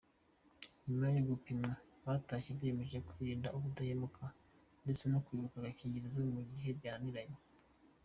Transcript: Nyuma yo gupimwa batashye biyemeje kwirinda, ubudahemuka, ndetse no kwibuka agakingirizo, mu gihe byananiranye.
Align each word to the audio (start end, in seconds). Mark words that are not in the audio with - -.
Nyuma 0.87 1.07
yo 1.15 1.21
gupimwa 1.29 1.71
batashye 2.05 2.51
biyemeje 2.57 2.97
kwirinda, 3.07 3.53
ubudahemuka, 3.55 4.23
ndetse 4.83 5.03
no 5.11 5.19
kwibuka 5.25 5.55
agakingirizo, 5.57 6.19
mu 6.33 6.41
gihe 6.51 6.69
byananiranye. 6.79 7.39